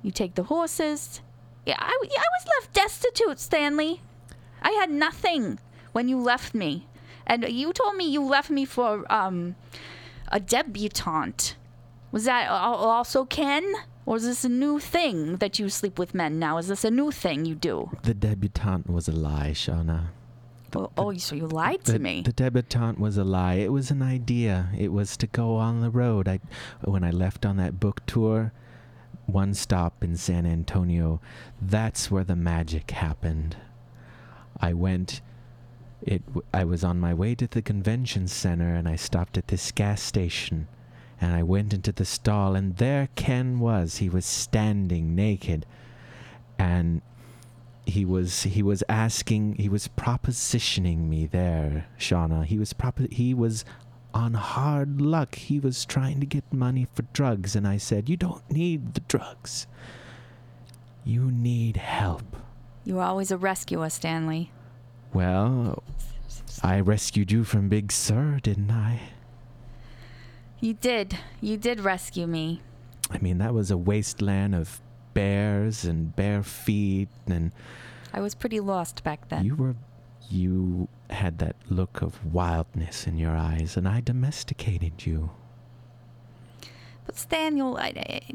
[0.02, 1.22] you take the horses.
[1.66, 4.02] Yeah, I, I was left destitute, Stanley.
[4.62, 5.60] I had nothing
[5.92, 6.88] when you left me,
[7.28, 9.56] and you told me you left me for um
[10.30, 11.56] a debutante.
[12.12, 13.66] Was that also Ken?
[14.06, 16.58] Or is this a new thing that you sleep with men now?
[16.58, 17.90] Is this a new thing you do?
[18.04, 20.08] The debutante was a lie, Shauna.
[20.76, 22.22] Oh, oh, so you lied The, to me.
[22.22, 23.56] the debutante was a lie.
[23.56, 24.70] It was an idea.
[24.78, 26.28] It was to go on the road.
[26.28, 26.40] I,
[26.84, 28.52] when I left on that book tour,
[29.26, 31.20] one stop in San Antonio,
[31.62, 33.56] that's where the magic happened.
[34.60, 35.22] I went.
[36.02, 36.22] It.
[36.54, 40.02] I was on my way to the convention center, and I stopped at this gas
[40.02, 40.68] station,
[41.22, 43.98] And I went into the stall, and there Ken was.
[43.98, 45.66] He was standing naked,
[46.60, 47.02] and
[47.86, 52.46] he was he was asking, he was propositioning me there, Shauna.
[52.46, 53.64] He was propo- he was
[54.14, 55.36] on hard luck.
[55.36, 59.02] He was trying to get money for drugs, and I said, "You don't need the
[59.02, 59.68] drugs.
[61.04, 62.36] You need help."
[62.84, 64.52] You were always a rescuer, Stanley.
[65.14, 65.84] Well,
[66.62, 69.00] I rescued you from Big Sur, didn't I?
[70.60, 71.18] You did.
[71.42, 72.62] You did rescue me.
[73.12, 74.82] I mean, that was a wasteland of
[75.14, 77.52] bears and bare feet, and
[78.14, 79.46] I was pretty lost back then.
[79.46, 79.76] you were.
[80.28, 85.30] You had that look of wildness in your eyes, and I domesticated you.
[87.06, 87.78] But Staniel,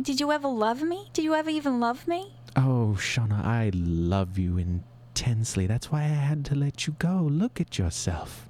[0.00, 1.08] did you ever love me?
[1.12, 2.32] Did you ever even love me?
[2.54, 5.66] Oh, Shauna, I love you intensely.
[5.66, 7.26] That's why I had to let you go.
[7.28, 8.48] Look at yourself.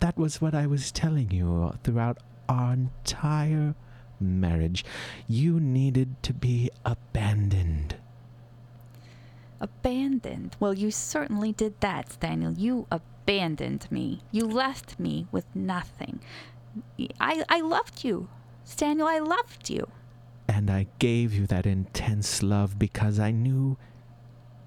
[0.00, 2.18] That was what I was telling you throughout
[2.50, 3.74] our entire
[4.18, 4.84] marriage.
[5.28, 7.94] You needed to be abandoned.
[9.60, 10.56] Abandoned.
[10.58, 12.52] Well, you certainly did that, Daniel.
[12.52, 14.22] You abandoned me.
[14.32, 16.20] You left me with nothing.
[17.20, 18.28] I, I loved you.
[18.76, 19.88] Daniel, I loved you.
[20.48, 23.76] And I gave you that intense love because I knew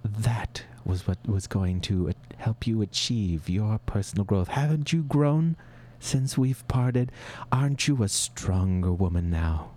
[0.03, 4.49] that was what was going to help you achieve your personal growth.
[4.49, 5.57] Haven't you grown
[6.03, 7.11] since we've parted?
[7.51, 9.71] Aren't you a stronger woman now?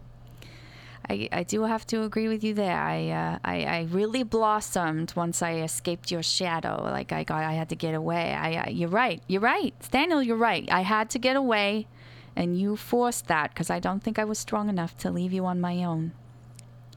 [1.08, 2.76] I, I do have to agree with you there.
[2.76, 6.82] I, uh, I I really blossomed once I escaped your shadow.
[6.82, 8.32] Like I got, I had to get away.
[8.34, 9.22] I, I you're right.
[9.28, 10.22] You're right, Daniel.
[10.22, 10.68] You're right.
[10.70, 11.86] I had to get away,
[12.34, 15.46] and you forced that because I don't think I was strong enough to leave you
[15.46, 16.12] on my own.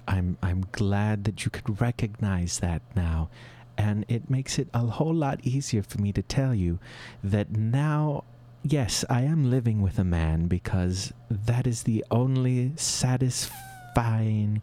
[0.08, 3.30] I'm I'm glad that you could recognize that now.
[3.78, 6.80] And it makes it a whole lot easier for me to tell you
[7.24, 8.26] that now
[8.64, 14.62] yes, I am living with a man because that is the only satisfying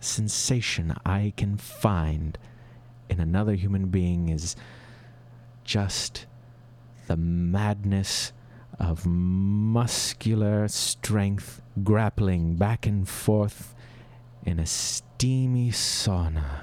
[0.00, 2.38] sensation I can find
[3.08, 4.56] in another human being is
[5.64, 6.26] just
[7.06, 8.32] the madness
[8.78, 13.74] of muscular strength grappling back and forth
[14.44, 16.62] in a steamy sauna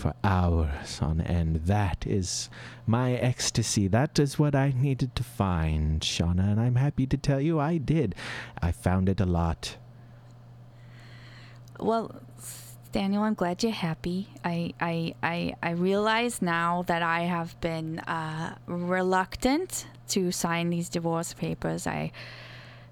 [0.00, 1.56] for hours on end.
[1.66, 2.48] That is
[2.86, 3.86] my ecstasy.
[3.86, 7.76] That is what I needed to find, Shauna, and I'm happy to tell you I
[7.76, 8.14] did.
[8.62, 9.76] I found it a lot.
[11.78, 12.14] Well,
[12.92, 14.28] Daniel, I'm glad you're happy.
[14.42, 20.88] I I I, I realize now that I have been uh, reluctant to sign these
[20.88, 21.86] divorce papers.
[21.86, 22.12] I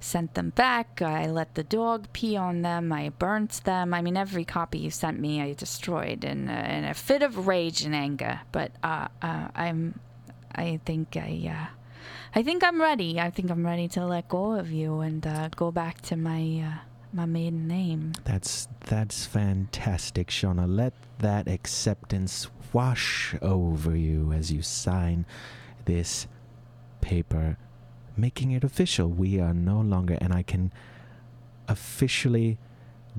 [0.01, 1.03] sent them back.
[1.03, 2.93] I let the dog pee on them.
[2.93, 3.93] I burnt them.
[3.95, 7.47] I mean, every copy you sent me, I destroyed in a, in a fit of
[7.47, 8.41] rage and anger.
[8.53, 9.99] But uh, uh, I'm,
[10.55, 11.75] I think I, uh,
[12.35, 13.21] I think I'm ready.
[13.21, 16.65] I think I'm ready to let go of you and uh, go back to my
[16.65, 16.79] uh,
[17.13, 18.13] my maiden name.
[18.25, 20.67] That's that's fantastic, Shauna.
[20.69, 25.25] Let that acceptance wash over you as you sign
[25.87, 26.27] this
[27.01, 27.57] paper,
[28.19, 29.09] making it official.
[29.09, 30.73] We are no longer, and I can
[31.69, 32.59] officially,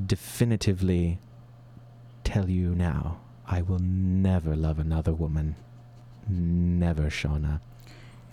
[0.06, 1.20] definitively
[2.24, 5.56] tell you now, I will never love another woman.
[6.28, 7.62] Never, Shauna.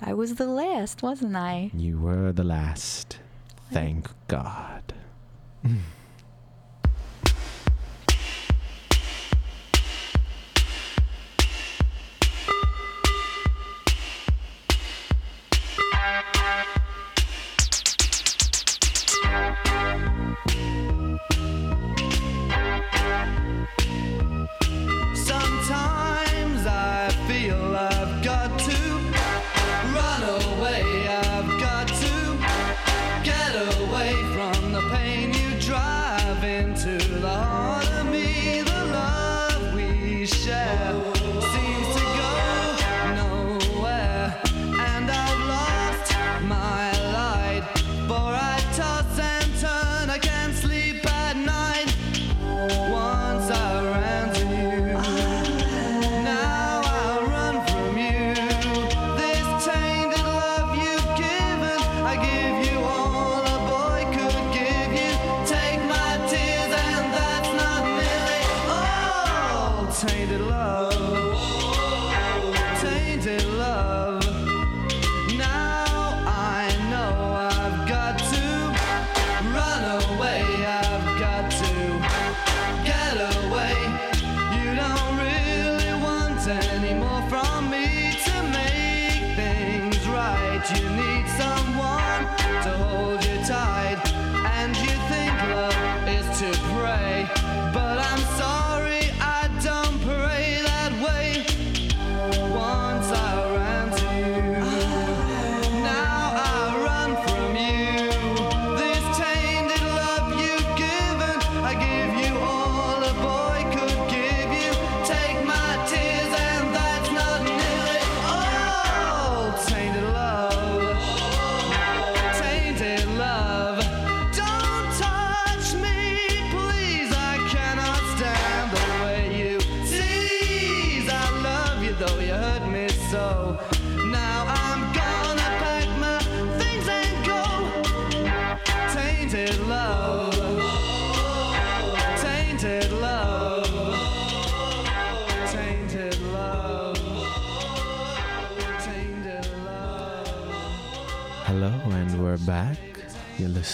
[0.03, 1.71] I was the last, wasn't I?
[1.73, 3.19] You were the last.
[3.73, 4.93] Thank God.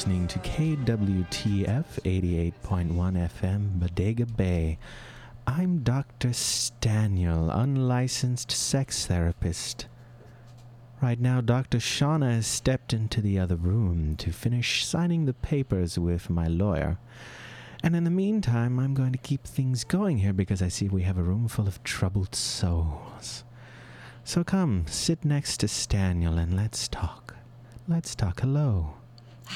[0.02, 4.76] listening to KWTF 88.1 FM, Bodega Bay.
[5.46, 6.30] I'm Dr.
[6.30, 9.86] Staniel, unlicensed sex therapist.
[11.00, 11.78] Right now, Dr.
[11.78, 16.98] Shauna has stepped into the other room to finish signing the papers with my lawyer.
[17.84, 21.02] And in the meantime, I'm going to keep things going here because I see we
[21.02, 23.44] have a room full of troubled souls.
[24.24, 27.36] So come, sit next to Staniel and let's talk.
[27.86, 28.40] Let's talk.
[28.40, 28.94] Hello.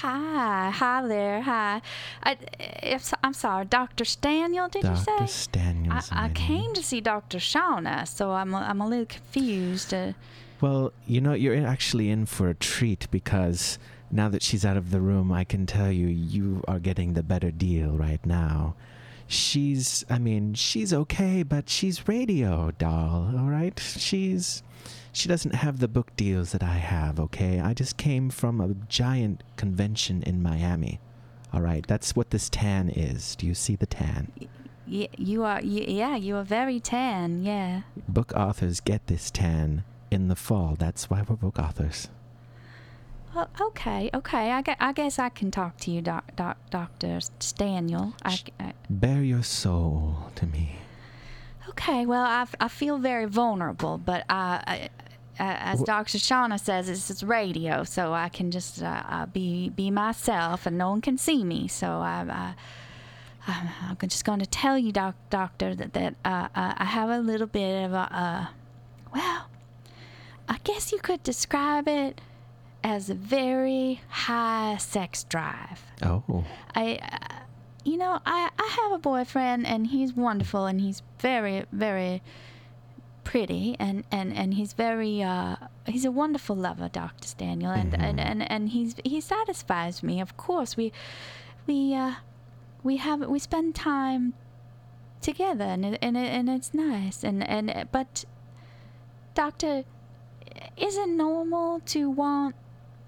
[0.01, 1.81] Hi, hi there, hi.
[2.23, 2.37] I,
[2.83, 4.05] if, I'm sorry, Dr.
[4.05, 4.95] Staniel, did Dr.
[4.95, 5.49] you say?
[5.49, 7.39] Staniel's I, I came to see Dr.
[7.39, 9.95] Shauna, so I'm a, I'm a little confused.
[9.95, 10.13] Uh,
[10.61, 13.79] Well, you know, you're actually in for a treat because
[14.11, 17.23] now that she's out of the room, I can tell you, you are getting the
[17.23, 18.75] better deal right now.
[19.29, 23.81] She's, I mean, she's okay, but she's radio doll, all right?
[23.81, 24.63] She's,
[25.17, 27.59] she doesn't have the book deals that I have, okay?
[27.61, 31.01] I just came from a giant convention in Miami.
[31.53, 33.35] All right, that's what this tan is.
[33.37, 34.31] Do you see the tan?
[34.87, 37.83] y- you are, y- yeah, you are very tan, yeah.
[38.07, 40.77] Book authors get this tan in the fall.
[40.79, 42.09] That's why we're book authors.
[43.35, 44.51] Well, okay, okay.
[44.53, 47.19] I, gue- I guess I can talk to you, doc, doc, Dr.
[47.41, 48.13] Staniel.
[48.25, 50.77] I, I, Bare your soul to me.
[51.71, 54.89] okay, well, I feel very vulnerable, but I, I, uh,
[55.39, 56.19] as Dr.
[56.19, 60.79] Shauna says, it's, it's radio, so I can just uh, uh, be be myself, and
[60.79, 61.69] no one can see me.
[61.69, 62.55] So I, I,
[63.47, 63.69] I'm
[64.01, 67.19] I'm just going to tell you, doc, Doctor, that that uh, uh, I have a
[67.19, 68.47] little bit of a, uh,
[69.15, 69.49] well,
[70.49, 72.21] I guess you could describe it
[72.83, 75.83] as a very high sex drive.
[76.03, 77.35] Oh, I, uh,
[77.85, 82.23] you know, I, I have a boyfriend and he's wonderful and he's very, very
[83.27, 87.29] pretty and, and, and he's very, uh, he's a wonderful lover, Dr.
[87.37, 87.73] Daniel.
[87.73, 90.21] And, and, and, and he's, he satisfies me.
[90.21, 90.93] Of course, we,
[91.67, 92.15] we, uh,
[92.85, 94.35] we have, we spend time
[95.21, 97.25] together and, it, and, it, and it's nice.
[97.25, 98.25] And, and, but
[99.35, 99.83] Doctor,
[100.77, 102.55] is it normal to want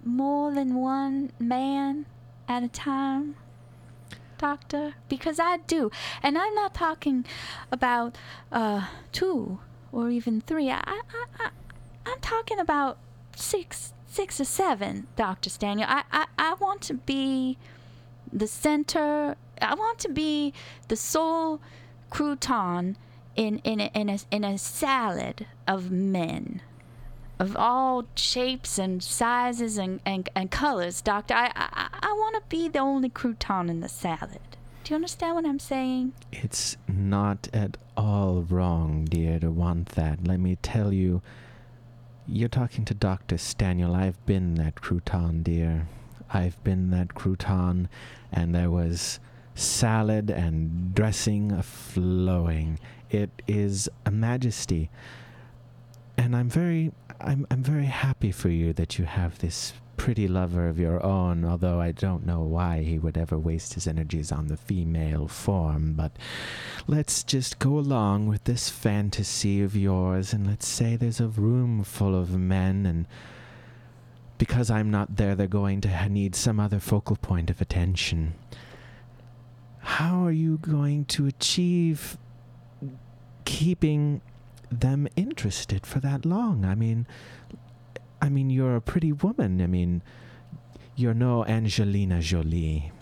[0.04, 2.06] more than one man
[2.48, 3.36] at a time,
[4.36, 4.94] Doctor?
[5.08, 5.92] Because I do.
[6.24, 7.24] And I'm not talking
[7.70, 8.18] about
[8.50, 9.60] uh, two
[9.92, 10.70] or even three.
[10.70, 11.02] I, I,
[11.38, 11.50] I,
[12.06, 12.98] I'm talking about
[13.36, 15.50] six, six or seven, Dr.
[15.50, 15.86] Staniel.
[15.88, 17.58] I, I, I want to be
[18.32, 19.36] the center.
[19.60, 20.52] I want to be
[20.88, 21.60] the sole
[22.10, 22.96] crouton
[23.36, 26.62] in, in, a, in, a, in a salad of men
[27.38, 31.34] of all shapes and sizes and, and, and colors, Doctor.
[31.34, 34.40] I, I, I want to be the only crouton in the salad.
[34.88, 36.14] Do you understand what I'm saying?
[36.32, 40.26] it's not at all wrong, dear, to want that.
[40.26, 41.20] Let me tell you,
[42.26, 43.36] you're talking to Dr.
[43.36, 43.94] Staniel.
[43.94, 45.88] I've been that crouton, dear.
[46.32, 47.88] I've been that crouton,
[48.32, 49.20] and there was
[49.54, 52.80] salad and dressing flowing.
[53.10, 54.88] It is a majesty.
[56.16, 59.74] And I'm very I'm I'm very happy for you that you have this
[60.08, 63.86] pretty lover of your own, although I don't know why he would ever waste his
[63.86, 66.12] energies on the female form, but
[66.86, 71.84] let's just go along with this fantasy of yours and let's say there's a room
[71.84, 73.06] full of men and
[74.38, 78.32] because I'm not there, they're going to need some other focal point of attention.
[79.80, 82.16] How are you going to achieve
[83.44, 84.22] keeping
[84.70, 86.64] them interested for that long?
[86.64, 87.06] I mean,
[88.20, 89.60] I mean, you're a pretty woman.
[89.60, 90.02] I mean,
[90.96, 92.92] you're no Angelina Jolie.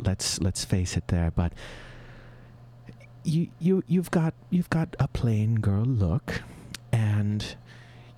[0.00, 1.52] Let's let's face it there, but
[3.22, 6.42] you you you've got you've got a plain girl look,
[6.92, 7.56] and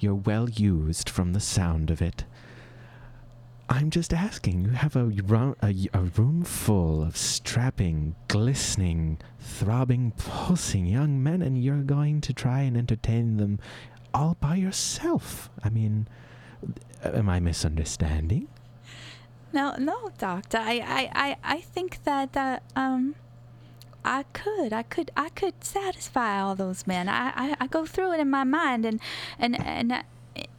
[0.01, 2.25] you're well used from the sound of it.
[3.69, 4.61] I'm just asking.
[4.61, 5.11] You have a,
[5.61, 12.33] a, a room full of strapping, glistening, throbbing, pulsing young men, and you're going to
[12.33, 13.59] try and entertain them
[14.15, 15.51] all by yourself.
[15.65, 16.07] I mean,
[17.03, 18.49] am I misunderstanding?
[19.53, 20.59] No, no, Doctor.
[20.59, 23.15] I, I, I, I think that uh, um,
[24.05, 27.09] I could, I could, I could satisfy all those men.
[27.09, 29.01] I, I, I go through it in my mind, and
[29.39, 30.03] and and uh,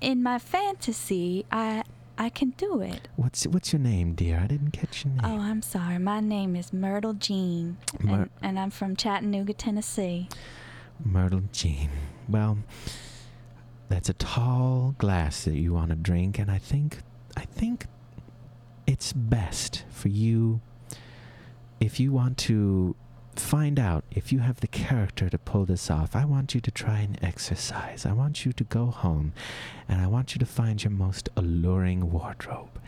[0.01, 1.83] in my fantasy, I,
[2.17, 3.07] I can do it.
[3.15, 4.39] What's what's your name, dear?
[4.43, 5.21] I didn't catch your name.
[5.23, 5.99] Oh, I'm sorry.
[5.99, 10.27] My name is Myrtle Jean, Myr- and, and I'm from Chattanooga, Tennessee.
[11.03, 11.89] Myrtle Jean.
[12.27, 12.57] Well,
[13.89, 16.99] that's a tall glass that you want to drink, and I think
[17.35, 17.85] I think
[18.85, 20.61] it's best for you
[21.79, 22.95] if you want to
[23.35, 26.15] find out if you have the character to pull this off.
[26.15, 28.05] I want you to try and exercise.
[28.05, 29.33] I want you to go home
[29.87, 32.79] and I want you to find your most alluring wardrobe.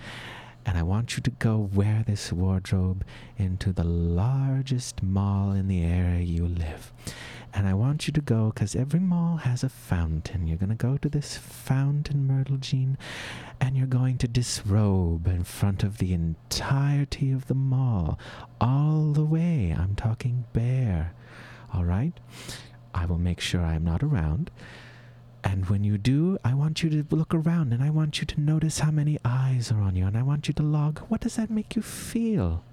[0.65, 3.03] And I want you to go wear this wardrobe
[3.37, 6.91] into the largest mall in the area you live.
[7.53, 10.47] And I want you to go because every mall has a fountain.
[10.47, 12.97] You're going to go to this fountain, Myrtle Jean,
[13.59, 18.19] and you're going to disrobe in front of the entirety of the mall,
[18.61, 19.75] all the way.
[19.77, 21.13] I'm talking bare.
[21.73, 22.13] All right?
[22.93, 24.51] I will make sure I'm not around.
[25.43, 28.41] And when you do, I want you to look around and I want you to
[28.41, 30.05] notice how many eyes are on you.
[30.05, 32.63] And I want you to log what does that make you feel?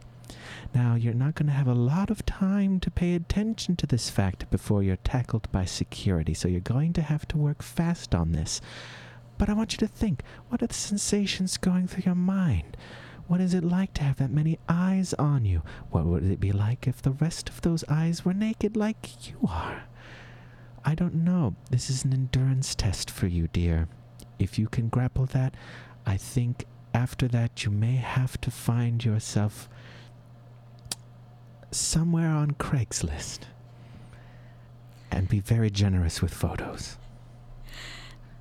[0.74, 4.10] Now, you're not going to have a lot of time to pay attention to this
[4.10, 8.32] fact before you're tackled by security, so you're going to have to work fast on
[8.32, 8.60] this.
[9.38, 12.76] But I want you to think what are the sensations going through your mind?
[13.26, 15.62] What is it like to have that many eyes on you?
[15.90, 19.48] What would it be like if the rest of those eyes were naked like you
[19.48, 19.84] are?
[20.84, 21.56] I don't know.
[21.70, 23.88] This is an endurance test for you, dear.
[24.38, 25.54] If you can grapple that,
[26.06, 29.68] I think after that you may have to find yourself
[31.76, 33.40] somewhere on Craigslist
[35.10, 36.96] and be very generous with photos.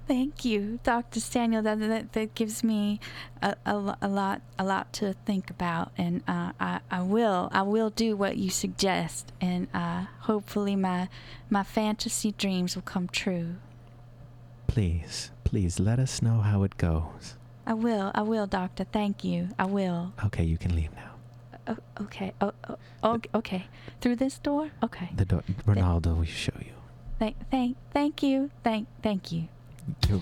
[0.08, 1.20] Thank you, Dr.
[1.20, 1.64] Daniel.
[1.64, 3.00] That, that, that gives me
[3.42, 7.64] a, a, a lot a lot to think about, and uh, I, I will I
[7.64, 11.10] will do what you suggest, and uh, hopefully my
[11.50, 13.56] my fantasy dreams will come true.
[14.68, 17.36] Please, please let us know how it goes.
[17.66, 18.84] I will I will, Doctor.
[18.84, 19.50] Thank you.
[19.58, 20.14] I will.
[20.26, 21.15] Okay, you can leave now.
[21.68, 22.34] Oh, okay.
[22.42, 22.54] Oh,
[23.04, 23.66] oh, okay.
[24.02, 24.72] Through this door.
[24.84, 25.10] Okay.
[25.16, 25.44] The door.
[25.66, 26.74] Ronaldo will show you.
[27.18, 28.52] Thank thank thank you.
[28.64, 29.48] Thank thank you.
[30.10, 30.22] you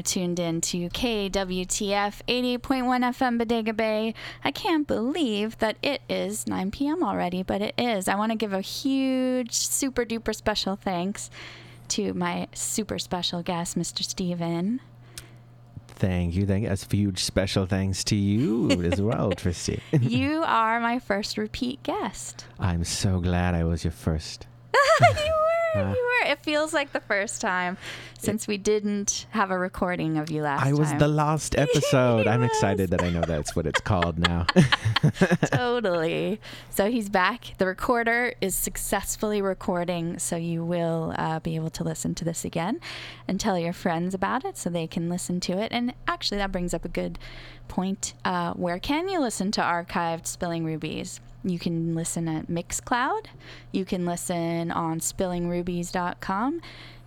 [0.00, 4.14] are tuned in to KWTF 88.1 FM Bodega Bay.
[4.42, 7.02] I can't believe that it is 9 p.m.
[7.02, 8.08] already, but it is.
[8.08, 11.28] I want to give a huge, super duper special thanks
[11.88, 14.02] to my super special guest, Mr.
[14.02, 14.80] Steven.
[15.88, 16.46] Thank you.
[16.46, 16.70] Thank you.
[16.70, 19.80] As huge special thanks to you as well, Tristy.
[19.92, 22.46] you are my first repeat guest.
[22.58, 24.46] I'm so glad I was your first.
[25.02, 25.94] you were.
[26.26, 27.76] It feels like the first time
[28.18, 30.98] since we didn't have a recording of you last I was time.
[30.98, 32.26] the last episode.
[32.26, 32.50] I'm Yes.
[32.52, 34.46] excited that I know that's what it's called now.
[35.46, 36.40] totally.
[36.70, 37.54] So he's back.
[37.58, 42.44] The recorder is successfully recording, so you will uh, be able to listen to this
[42.44, 42.80] again
[43.28, 45.72] and tell your friends about it so they can listen to it.
[45.72, 47.18] And actually, that brings up a good
[47.68, 48.14] point.
[48.24, 51.20] Uh, where can you listen to archived Spilling Rubies?
[51.44, 53.26] You can listen at Mixcloud.
[53.72, 56.60] You can listen on spillingrubies.com.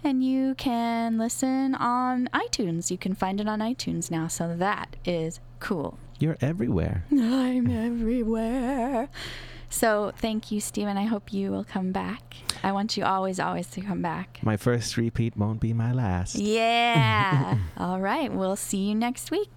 [0.05, 2.91] And you can listen on iTunes.
[2.91, 4.27] You can find it on iTunes now.
[4.27, 5.97] So that is cool.
[6.19, 7.05] You're everywhere.
[7.11, 9.09] I'm everywhere.
[9.69, 10.97] So thank you, Stephen.
[10.97, 12.36] I hope you will come back.
[12.63, 14.39] I want you always, always to come back.
[14.43, 16.36] My first repeat won't be my last.
[16.36, 17.57] Yeah.
[17.77, 18.31] All right.
[18.31, 19.49] We'll see you next week.